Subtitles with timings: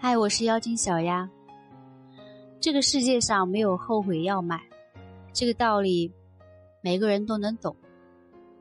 [0.00, 1.28] 嗨，我是妖精小丫。
[2.60, 4.62] 这个世界上没有后悔药买，
[5.32, 6.12] 这个道理
[6.80, 7.74] 每个人都能懂。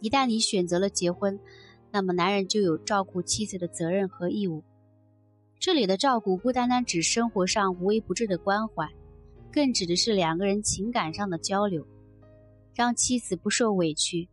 [0.00, 1.38] 一旦你选择了结婚，
[1.90, 4.64] 那么男人就有照顾妻子的责任和义务。
[5.60, 8.88] 这里的照顾不单单指生活上无微不至的关怀，
[9.52, 11.86] 更指的是两个人情感上的交流，
[12.74, 14.26] 让妻子不受委屈，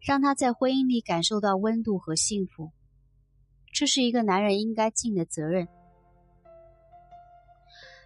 [0.00, 2.70] 让他在婚姻里感受到温度和幸福。
[3.72, 5.66] 这是一个男人应该尽的责任。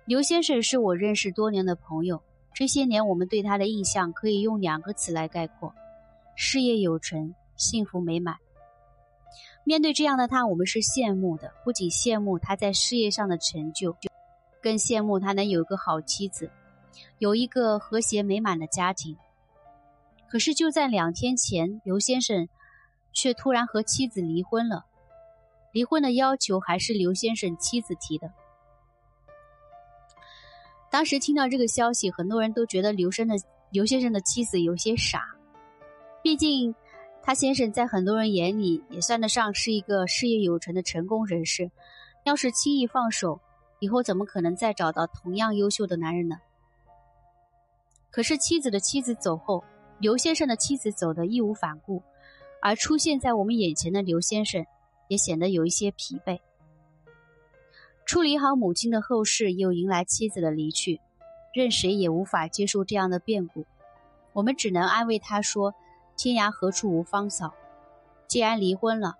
[0.07, 2.21] 刘先生是我认识多年的朋友，
[2.53, 5.73] 这些年我们对他的印象可以用两个词来概括：
[6.35, 8.37] 事业有成，幸福美满。
[9.63, 13.95] 面对这样的他，我们是羡慕的，不仅羡慕他在事业上的成就，
[14.61, 16.51] 更羡慕他能有个好妻子，
[17.19, 19.17] 有一个和谐美满的家庭。
[20.29, 22.49] 可是就在两天前，刘先生
[23.13, 24.87] 却突然和妻子离婚了，
[25.73, 28.33] 离婚的要求还是刘先生妻子提的。
[30.91, 33.37] 当时听到这个消息，很多人都觉得刘生的
[33.71, 35.23] 刘先生的妻子有些傻。
[36.21, 36.75] 毕竟，
[37.23, 41.71] 他先生在很多人眼里也算得上是一个事业有成的成功人士。
[42.25, 43.41] 要是轻易放手，
[43.79, 46.37] 以后怎么可能再找到同样优秀的男人呢？
[48.11, 49.63] 可是妻子的妻子走后，
[50.01, 52.03] 刘先生的妻子走得义无反顾，
[52.61, 54.67] 而出现在我们眼前的刘先生，
[55.07, 56.41] 也显得有一些疲惫。
[58.11, 61.01] 处理好母亲的后事，又迎来妻子的离去，
[61.55, 63.65] 任谁也无法接受这样的变故。
[64.33, 65.73] 我们只能安慰他说
[66.19, 67.55] ：“天涯何处无芳草，
[68.27, 69.17] 既然离婚了，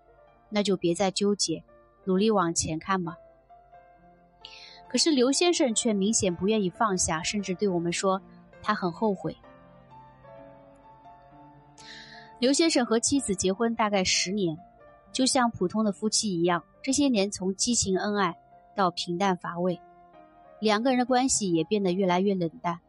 [0.49, 1.63] 那就别再纠结，
[2.03, 3.17] 努力往前看吧。”
[4.91, 8.21] 可是刘先生却明显不愿意放下，甚至对我们说
[8.61, 9.37] 他很后悔。
[12.41, 14.59] 刘先生和妻子结婚大概十年，
[15.13, 18.37] 就像普通的夫妻一样，这些年从激情恩爱。
[18.77, 19.81] 到平淡乏味，
[20.61, 22.81] 两个人的关系也变得越来越冷淡，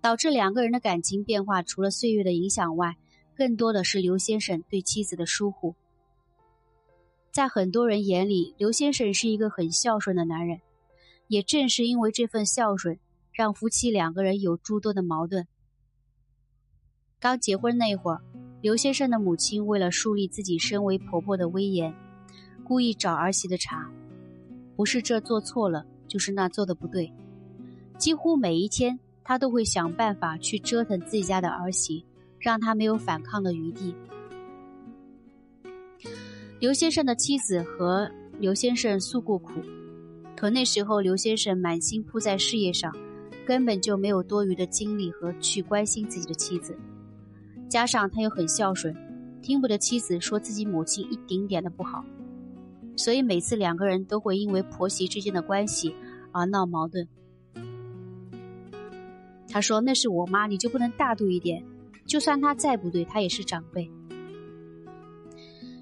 [0.00, 2.96] 导致两个人的感情变化，除了岁月的影响外，
[3.34, 5.74] 更多的是刘先生对妻子的疏忽。
[7.30, 10.60] 在很多人眼里，刘先生是一个很孝顺的男人，
[11.28, 12.98] 也正是因为这份孝顺，
[13.32, 15.46] 让夫妻两个人有诸多的矛盾。
[17.18, 18.20] 刚结婚那会儿，
[18.60, 21.94] 刘先生的母亲为了树立自己身为婆婆的威严，
[22.64, 23.90] 故意找儿媳的茬。
[24.76, 27.12] 不是这做错了，就是那做的不对。
[27.98, 32.04] 几乎每一天，他都会想办法去折腾自己家的儿媳，
[32.38, 33.94] 让她没有反抗的余地。
[36.58, 39.50] 刘先生的妻子和刘先生诉过苦，
[40.36, 42.92] 可那时候刘先生满心扑在事业上，
[43.46, 46.76] 根本就没有多余的精力和去关心自己的妻子。
[47.68, 48.96] 加上他又很孝顺，
[49.40, 52.04] 听不得妻子说自己母亲一丁点的不好。
[52.96, 55.94] 所以每次两个人都会因为婆媳之间的关系
[56.30, 57.08] 而闹矛盾。
[59.48, 61.62] 他说：“那是我妈，你就不能大度一点？
[62.06, 63.90] 就算她再不对，她也是长辈。”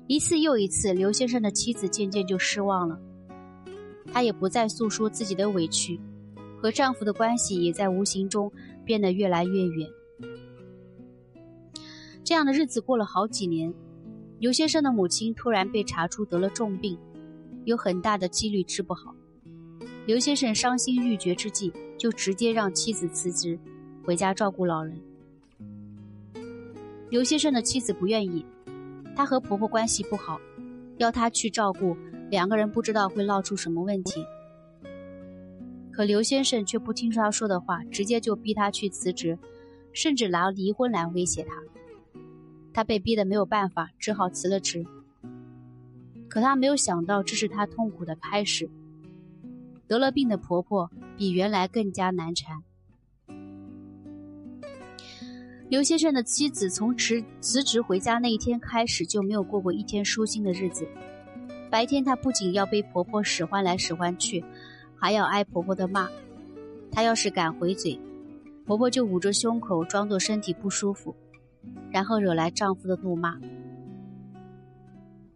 [0.08, 2.98] 一次又一次，刘先生的妻子渐渐就失望了，
[4.12, 6.00] 她也不再诉说自己的委屈，
[6.60, 8.50] 和丈夫的关系也在无形中
[8.84, 9.88] 变得越来越远。
[12.24, 13.72] 这样的日子过了好几年。
[14.40, 16.98] 刘先生的母亲突然被查出得了重病，
[17.66, 19.14] 有很大的几率治不好。
[20.06, 23.58] 刘先生伤心欲绝之际，就直接让妻子辞职，
[24.02, 24.98] 回家照顾老人。
[27.10, 28.42] 刘先生的妻子不愿意，
[29.14, 30.40] 她和婆婆关系不好，
[30.96, 31.94] 要他去照顾，
[32.30, 34.24] 两个人不知道会闹出什么问题。
[35.92, 39.38] 可刘先生却不听他说的话，直接就逼他去辞职，
[39.92, 41.62] 甚至拿离婚来威胁他。
[42.72, 44.84] 他被逼得没有办法，只好辞了职。
[46.28, 48.70] 可他没有想到，这是他痛苦的开始。
[49.86, 52.62] 得了病的婆婆比原来更加难缠。
[55.68, 60.86] 刘先生的妻子从辞辞职回家那一天开始，就没有过过一天舒心的日子。
[61.70, 64.44] 白天，她不仅要被婆婆使唤来使唤去，
[64.96, 66.08] 还要挨婆婆的骂。
[66.90, 67.98] 她要是敢回嘴，
[68.64, 71.14] 婆婆就捂着胸口，装作身体不舒服。
[71.90, 73.38] 然后惹来丈夫的怒骂。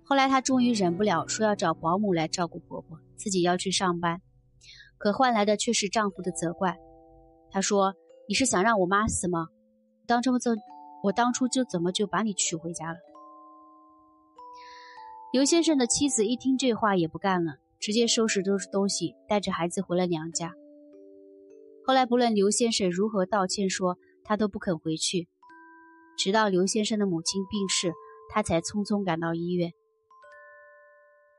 [0.02, 4.20] 后来她终于忍不了，说要找保姆来照顾婆婆，自己要去上班，
[4.98, 6.78] 可换来的却是丈夫的责怪。
[7.50, 7.94] 她说
[8.28, 9.48] ：“你是想让我妈死吗？
[10.06, 10.50] 当初就
[11.02, 12.98] 我当初就怎么就把你娶回家了？”
[15.32, 20.52] 刘先生的妻子一听这话也不干了，直接收拾收拾东西，带着孩子回了娘家。
[21.86, 25.28] 后来不论刘先生如何道歉，说他都不肯回去。
[26.16, 27.92] 直到刘先生的母亲病逝，
[28.32, 29.72] 他才匆匆赶到医院。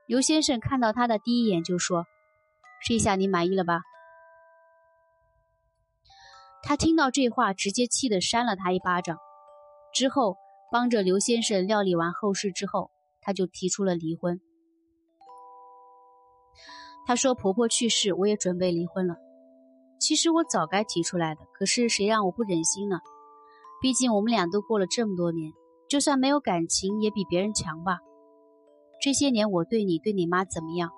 [0.07, 2.05] 刘先生看到他的第一眼就说
[2.85, 3.81] ：“这下你满意了吧？
[6.61, 9.17] 他听到这话，直接气得扇了他一巴掌。
[9.93, 10.35] 之后
[10.71, 12.91] 帮着刘先生料理完后事之后，
[13.21, 14.41] 他就提出了离婚。
[17.07, 19.15] 他说：“婆婆去世，我也准备离婚了。
[19.99, 22.99] 其实我早该提出来的，可是谁让我不忍心呢？
[23.85, 25.53] 毕竟我们俩都过了这么多年，
[25.87, 27.99] 就算没有感情，也比别人强吧。
[28.99, 30.89] 这些年我对你、对你妈怎么样，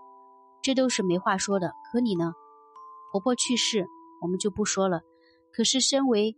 [0.63, 1.73] 这都是没话说的。
[1.91, 2.31] 可你呢？
[3.11, 3.85] 婆婆去世，
[4.21, 5.01] 我们就不说了。
[5.51, 6.37] 可是身为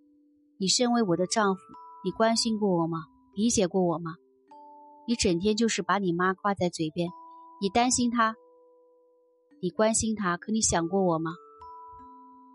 [0.58, 1.62] 你，身为我的丈夫，
[2.04, 2.98] 你关心过我吗？
[3.36, 4.16] 理解过我吗？
[5.08, 7.12] 你整天就是把你妈挂在嘴边，
[7.62, 8.36] 你担心她。”
[9.62, 11.30] 你关心她，可你想过我吗？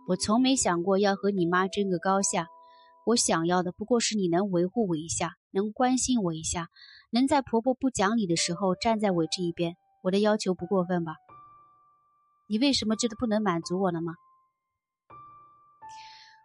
[0.09, 2.49] 我从没想过要和你妈争个高下。
[3.07, 6.69] 我想要的不过是你能维护我一下，能关心我一下，
[7.11, 9.77] 能在婆婆不讲理的时候站在我这一边。
[10.03, 11.17] 我的要求不过分吧？
[12.49, 14.15] 你为什么觉得不能满足我了吗？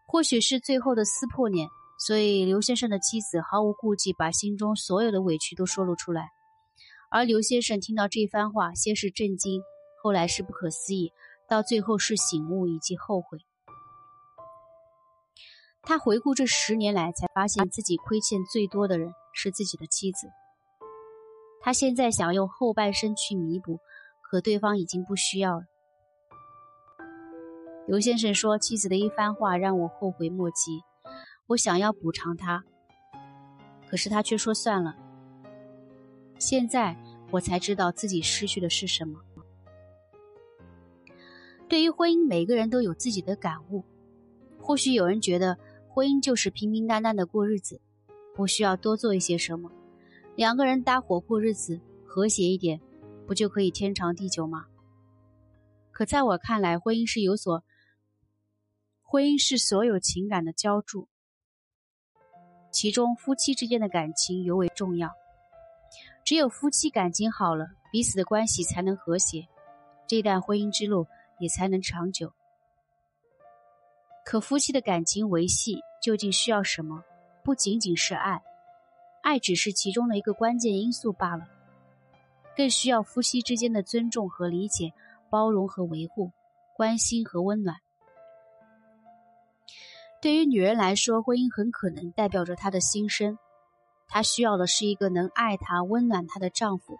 [0.08, 1.68] 或许是最后的撕破脸，
[1.98, 6.30] 所以刘先生的妻子毫无顾忌把心中所有的委屈都说了出来。
[7.12, 9.62] 而刘先生听到这番话，先是震惊。
[10.02, 11.12] 后来是不可思议，
[11.50, 13.40] 到最后是醒悟以及后悔。
[15.90, 20.28] 他回顾这十年来，才发现自己亏欠最多的人是自己的妻子。
[21.62, 23.80] 他现在想用后半生去弥补，
[24.22, 25.64] 可对方已经不需要了。
[27.88, 30.84] 刘先生说：“妻子的一番话让我后悔莫及，
[31.48, 32.64] 我想要补偿他，
[33.90, 34.96] 可是他却说算了。
[36.38, 36.96] 现在
[37.32, 39.20] 我才知道自己失去的是什么。”
[41.68, 43.84] 对于婚姻，每个人都有自己的感悟。
[44.62, 45.58] 或许有人觉得
[46.00, 47.82] 婚姻就是平平淡淡的过日子，
[48.34, 49.70] 不需要多做一些什么，
[50.38, 52.80] 两个人搭伙过日子，和谐一点，
[53.28, 54.68] 不就可以天长地久吗？
[55.92, 57.66] 可在我看来，婚姻是有所，
[59.02, 61.10] 婚姻是所有情感的浇筑，
[62.72, 65.12] 其中夫妻之间的感情尤为重要。
[66.24, 69.50] 只有夫妻感情好了，彼此的关系才能和谐，
[70.08, 71.06] 这段婚姻之路。
[71.40, 72.34] 也才能长久。
[74.30, 77.04] 可夫妻的感情维系究竟需要什么？
[77.44, 78.44] 不仅仅是爱，
[79.24, 81.48] 爱只是其中的一个关键因素罢了。
[82.56, 84.94] 更需要夫妻之间的尊重和理解、
[85.32, 86.30] 包容和维护、
[86.76, 87.78] 关心和温暖。
[90.22, 93.40] 对于女人来说，婚姻很可能代表着她的心声。
[94.08, 97.00] 她需要的是一个能爱她、温暖她的丈夫，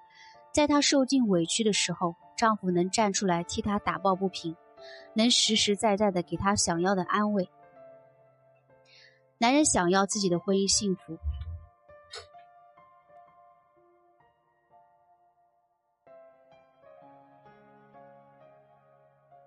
[0.52, 2.16] 在她受尽委屈的时候。
[2.36, 4.56] 丈夫能站出来替她打抱不平，
[5.14, 7.50] 能实实在在的给他想要的安慰。
[9.38, 11.18] 男人想要自己的婚姻幸福，